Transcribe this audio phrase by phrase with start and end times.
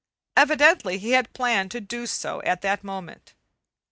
[0.35, 3.35] Evidently he had planned to do so at that moment.